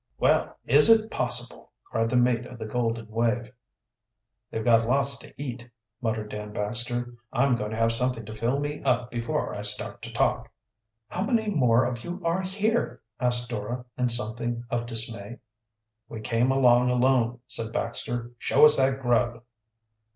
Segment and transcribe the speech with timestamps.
[0.17, 3.51] "Well, is it possible!" cried the mate of the Golden Wave.
[4.49, 5.69] "They've got lots to eat,"
[6.01, 7.13] muttered Dan Baxter.
[7.31, 10.49] "I'm going to have something to fill me up before I start to talk."
[11.09, 15.37] "How many more of you are here?" asked Dora, in something of dismay.
[16.09, 18.31] "We came along alone," said Baxter.
[18.39, 19.43] "Show us that grub."